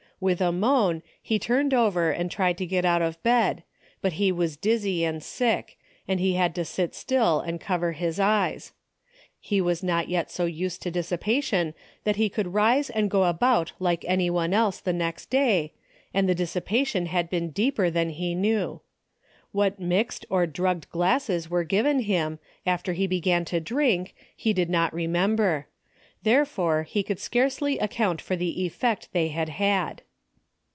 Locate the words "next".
14.93-15.31